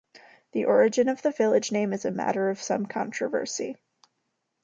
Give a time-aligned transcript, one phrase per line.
[0.53, 3.77] The origin of the village name is a matter of some controversy.